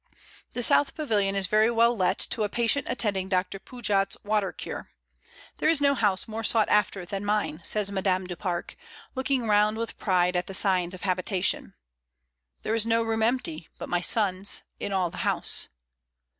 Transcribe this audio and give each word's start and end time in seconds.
The 0.53 0.63
South 0.63 0.95
Pavilion 0.95 1.35
is 1.35 1.45
very 1.45 1.69
well 1.69 1.95
let 1.95 2.17
to 2.17 2.41
a 2.43 2.49
patient 2.49 2.87
attending 2.89 3.29
Doctor 3.29 3.59
Pujat's 3.59 4.17
water 4.23 4.51
cure. 4.51 4.89
There 5.57 5.69
is 5.69 5.79
no 5.79 5.93
house 5.93 6.27
more 6.27 6.43
sought 6.43 6.67
after 6.69 7.05
than 7.05 7.23
mine," 7.23 7.59
says 7.63 7.91
Madame 7.91 8.25
du 8.25 8.35
Pare, 8.35 8.65
looking 9.13 9.47
round 9.47 9.77
with 9.77 9.99
pride 9.99 10.35
at 10.35 10.47
the 10.47 10.55
signs 10.55 10.95
of 10.95 11.03
habitation. 11.03 11.75
"There 12.63 12.73
is 12.73 12.83
no 12.83 13.03
room 13.03 13.21
empty, 13.21 13.67
but 13.77 13.89
my 13.89 14.01
son's, 14.01 14.63
in 14.79 14.91
all 14.91 15.11
the 15.11 15.17
house." 15.17 15.67